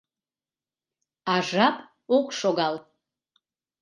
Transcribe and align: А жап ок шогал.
А 1.33 1.35
жап 1.49 1.75
ок 2.17 2.27
шогал. 2.39 2.75